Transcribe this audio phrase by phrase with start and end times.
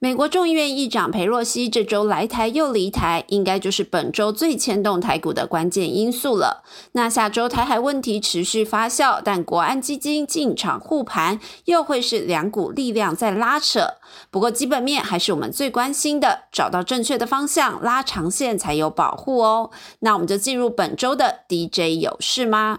[0.00, 6.62] 美国众议院议长佩洛西这周来台又离台，应该就是本周最牵动台股的关键因素了。
[6.92, 13.94] 那下周台海问题持续发酵，但国安基金进场护盘，又会是两股力量在拉扯。
[14.30, 19.72] 不过基本面还是我们最关心的，找到正确的方向，拉长线才有保护哦。
[19.98, 22.78] 那我们就进入本周的 DJ 有事吗？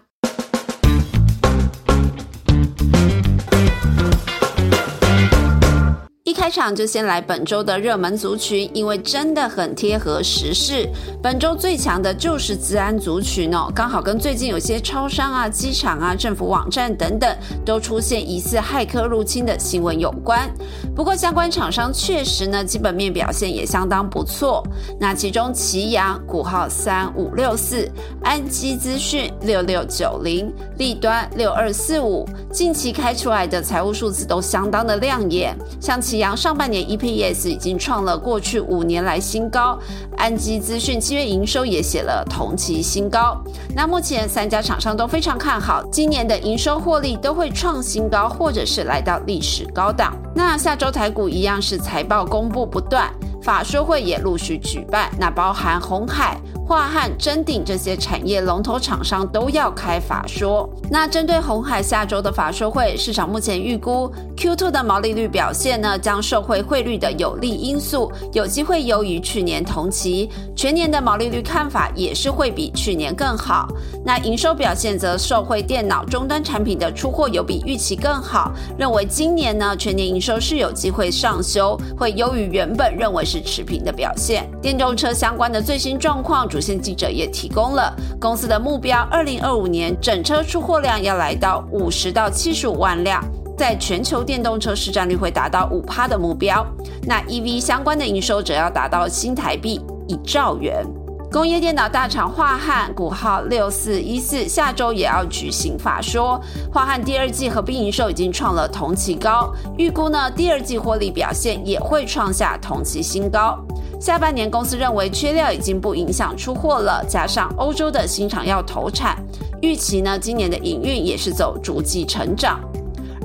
[6.40, 10.88] 开场就先来本周的热门族群，因为真的很贴合时事。
[11.22, 17.30] 本周最强的就是资安族群哦，刚好跟最近有些超商啊、机场啊、政府网站等等
[17.66, 20.50] 都出现疑似骇客入侵的新闻有关。
[20.96, 24.66] 不过相关厂商确实呢，基本面表现也相当不错。
[24.98, 27.86] 那其中奇阳股号三五六四、
[28.24, 36.20] 安基资讯六六九零、立端六二四五，近期开出来的财务数字都相当的亮眼，像奇。
[36.20, 39.78] 阳上半年 EPS 已经创了过去五年来新高，
[40.18, 43.38] 安基资讯七月营收也写了同期新高。
[43.76, 50.16] 那目前三家厂商都非常看好今年的营收获利都会创新高，或者是来到历史高档。
[50.36, 56.40] 那下周台股一样是财报公布不断，法说会也陆续举办，那包含红海。
[56.70, 60.70] 华汉、臻鼎这些产业龙头厂商都要开法说。
[60.88, 70.30] 那针对红海下周的法说会，市场目前预估 Q2 的毛利率表现呢，将受惠汇率的有利因素，有机会优于去年同期。
[70.56, 73.68] 全年的毛利率看法也是会比去年更好。
[74.06, 84.48] 那营收表现则受惠电脑终端产品的出货有比预期更好，认为今年呢全年营收是有机会上修，会优于原本认为是持平的表现。
[84.62, 86.59] 电动车相关的最新状况主。
[86.60, 93.24] 有线记者也提供了公司的目标：二零二五年整车出货量要来到五十到七十五万辆，
[93.58, 96.66] 在全球电动车市占率会达到五趴的目标。
[97.04, 100.86] 那 EV 相关的营收则要达到新台币一兆元。
[101.32, 106.42] 工业电脑大厂华汉股号六四一四，下周也要举行法说。
[106.74, 113.58] 华汉第二季合并营收已经创了同期高，预估呢第二季获利表现也会创下同期新高。
[114.00, 119.22] 下半年，公司认为缺料已经不影响出货了，加上欧洲的新厂要投产，
[119.62, 122.62] 预期呢今年的营运也是走逐季成长。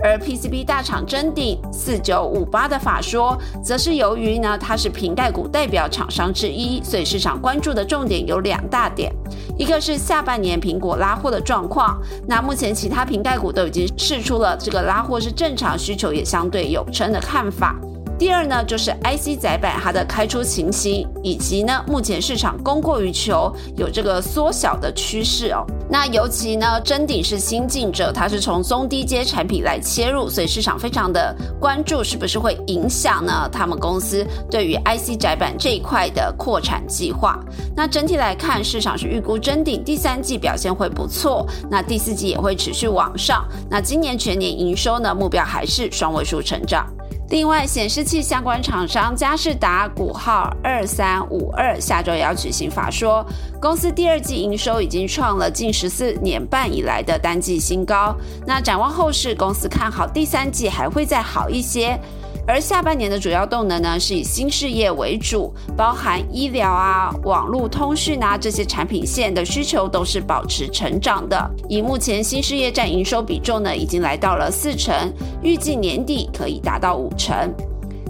[0.02, 9.14] 而 PCB 大厂真鼎四九五八的法说，则是由于呢它是瓶盖股代表厂商之一，所以市场关注的重点有两大点，
[9.56, 11.96] 一个是下半年苹果拉货的状况，
[12.26, 17.76] 那目前其他瓶盖股都已经试出了这个拉货是正常，需求也相对有升的看法。
[18.24, 25.62] 第二呢，就是 IC 载板它的开出情形，以及呢，目前市场供过于求，有这个缩小的趋势哦。
[25.90, 33.46] 那尤其呢，真鼎是新进者，它是从中低阶产品来切入，所以市场非常的关注，是不是会影响呢？
[33.52, 37.38] 他们公司对于 IC 载板这一块的扩产计划。
[37.76, 43.46] 那整体来看，市场是预估真鼎第三季表现会不错，那第四季也会持续往上。
[43.68, 46.86] 那今年全年营收呢，目标还是双位数成长。
[47.30, 53.26] 另外，显示器相关厂商嘉士达股号二三五二，下周也要举行法说。
[53.60, 58.14] 公司第二季营收已经创了近十四年半以来的单季新高。
[58.46, 61.98] 那展望后市，公司看好第三季还会再好一些。
[62.46, 71.50] 而下半年的主要动能呢，是以新事业为主，包含医疗啊、网络通讯啊这些产品线的需求都是保持成长的。
[71.68, 74.94] 以目前新事业占营收比重呢，已经来到了四成，
[75.42, 77.52] 预计年底可以达到五成。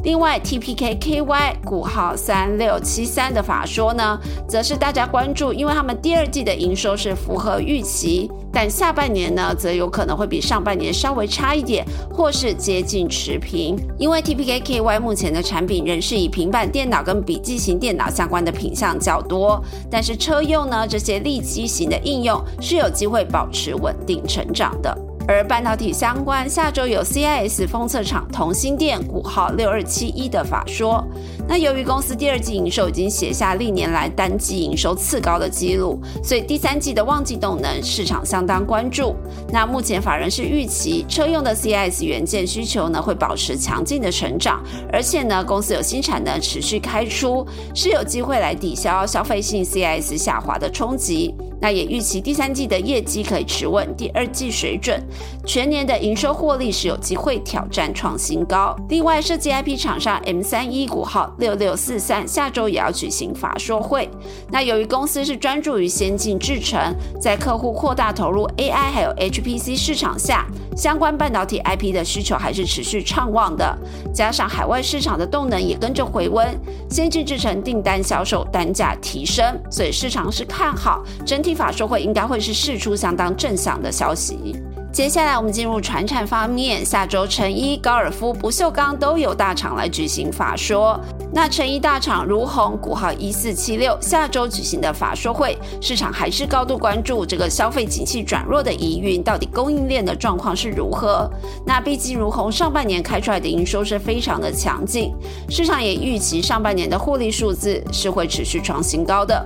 [0.05, 13.79] 另外，TPKKY 股号三六七三的法说呢，则是大家关注，因为他们第二季的营收是符合预期，但下半年呢，则有可能会比上半年稍微差一点，或是接近持平。
[13.99, 19.59] 因为 TPKKY 目前的产品仍是以平板电脑跟笔记型电脑相关的品项较多，
[19.91, 24.95] 但是车用呢，这些立基型的应用是有机会保持稳定成长的。
[25.27, 31.03] 而半导体相关，下周有 CIS 封测厂同心电股号六二七一的法说。
[31.49, 39.17] 那由于公司第二季营收已经写下历年来单季营收次高的记录，所以第三季的旺季动能市场相当关注。
[39.51, 44.63] 那目前法人是预期车用的 CIS 元件需求呢会保持强劲的成长，
[44.93, 51.35] 而且呢公司有新产能持续开出，是有机会来抵消消费性 CIS 下滑的冲击。
[51.61, 55.01] 那也预期第三季的业绩可以持稳第二季水准，
[55.47, 58.77] 全年的营收获利是有机会挑战创新高。
[58.89, 64.09] 另外，设计 IP 厂商 M 三一股号六六四三下周也要举行法说会。
[64.51, 66.79] 那由于公司是专注于先进制程，
[67.21, 73.77] 在客户扩大投入 AI 还有 HPC 市场下，相关半导体 IP 的需求还是持续畅旺的。
[74.13, 76.47] 加上海外市场的动能也跟着回温，
[76.91, 84.57] 先进制程订单销售单价提升，所以市场是看好整体法说会应该会是释出相当正向的消息。
[84.95, 90.97] 接下来我们进入船产方面，下周成衣、高尔夫、不锈钢都有大厂来举行法说。
[91.33, 101.29] 那成衣大厂如虹股号一四七六下周举行的法说会，市场还是高度关注这个消费景气转弱的疑云，到底供应链的状况是如何？
[101.67, 105.13] 那毕竟如虹上半年开出来的营收是非常的强劲，
[105.51, 109.45] 市场也预期上半年的获利数字是会持续创新高的。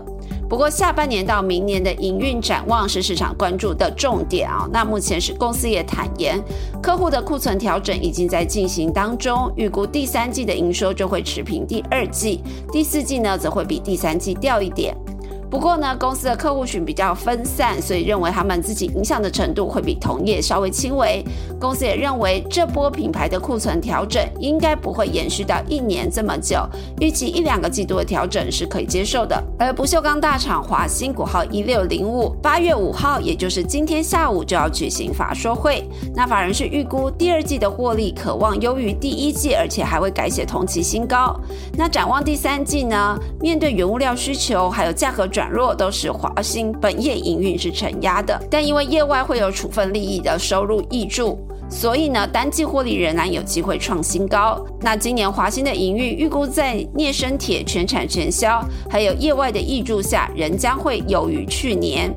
[0.49, 4.67] 不过，下半年到明年的营运展望是市场关注的重点啊。
[4.73, 6.43] 那目前是公司也坦言，
[6.83, 12.41] 客户的库存调整已经在进行当中，预估第三季的营收就会持平第二季，
[12.73, 14.97] 第四季呢则会比第三季掉一点。
[15.51, 21.25] 不过呢，公司的客户群比较分散，所以认为他们自己影响的程度会比同业稍微轻微。
[21.59, 26.59] 公司也认为这波品牌的库存调整应该不会延续到一年这么久，
[27.01, 29.43] 预计一两个季度的调整是可以接受的。
[29.59, 35.89] 而不锈钢大厂华兴股号一六零五，八月五号，也就是今天下午就要举行法说会。
[36.15, 41.35] 那法人是预估第二季的获利可望优于第一季，而且还会改写同期新高。
[41.73, 43.19] 那展望第三季呢？
[43.41, 45.27] 面对原物料需求还有价格。
[45.39, 51.39] 转弱都是华兴本业营运是承压的，但因为业外会有处分利益的收入挹注，
[51.71, 54.61] 所以呢单季获利仍然有机会创新高。
[54.81, 62.13] 那今年华兴的营运预估在镍生铁全产全销，还有业外的挹注下，仍将会优于去年。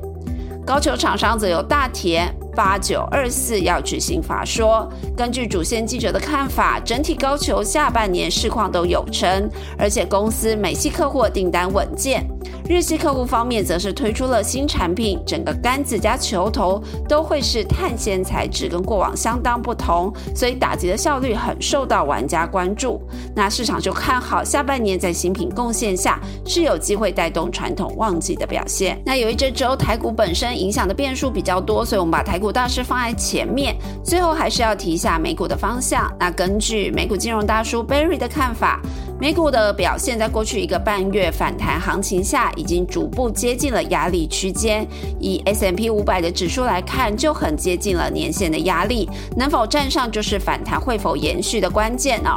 [0.66, 2.28] 高球厂商则有大田。
[2.54, 4.86] 八九二四要举行法说，
[5.16, 9.48] 根据主线记者的看法，整体高球下半年市况都有成，
[9.78, 12.22] 而且公司美系客户订单稳健。
[12.68, 23.00] 日系客户方面则是推出了新产品，整个杆子加球头都会是碳纤材质，跟过往相当不同，所以打击的效率很受到玩家关注。
[23.34, 29.00] 那市场就看好下半年在新品贡献下是有机会带动传统旺季的表现。
[29.04, 36.10] 那由于这周台股本身影响的变数比较多，所以我们把台股大师放在前面，最后还是要提一下美股的方向。
[36.18, 38.80] 那根据美股金融大叔 Barry 的看法。
[39.20, 44.86] 美股的表现在过去一个半月反弹行情下，已经逐步接近了压力区间。
[45.20, 52.30] 以 S M P 五百的指数来看，就很接近了年线的压力，能否站上就是反弹会否延续的关键呢？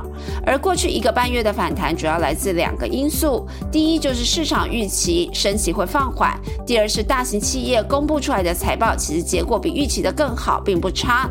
[0.46, 6.32] 而过去一个半月的反弹主要来自两个因素：第一就是市场预期升息会放缓；
[6.66, 11.30] 第二是大型企业公布出来的财报，其实结果比预期的更好，并不差。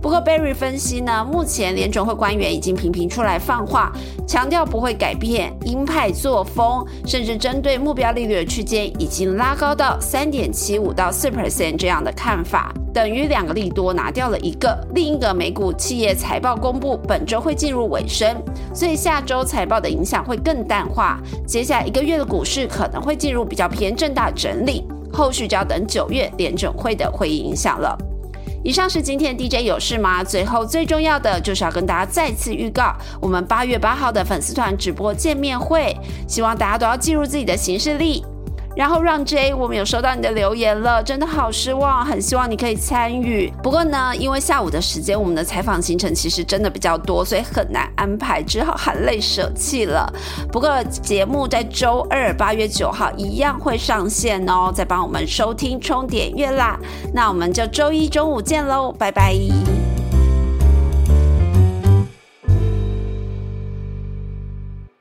[0.00, 3.92] 不过，Berry 分析呢，目前联准会官员已经频频出来放话，
[4.26, 18.36] 强调不会改变鹰派作风，甚至针对目标利率的区间已经拉高到三点七五到四 percent 这样的看法，等于两个利多拿掉了一个，另一个美股企业财报公布本周会进入尾声，
[18.74, 27.96] 所以下周财报的影响会更淡化，接下来一个月的股市可能会进入比较偏震大整理，后续就要等九月联准会的会议影响了。
[28.64, 30.24] 以上是今天 DJ 有事吗？
[30.24, 35.94] 最后最重要的就是要跟大家再次预告，我们八月八号的粉丝团直播见面会，
[36.26, 38.24] 希望大家都要记入自己的行事历。
[38.76, 43.52] 然后让 J，我们有收到你的留言了，真的好失望，很希望你可以参与。
[43.62, 50.12] 不过呢，因为下午的时间，我们的采访行程其实真的比较多，所以很难安排，只好含泪舍弃了。
[50.50, 56.78] 不过节目在周二八月九号一样会上线哦，再帮我们收听充点月啦。
[57.12, 59.34] 那我们就周一中午见喽，拜拜。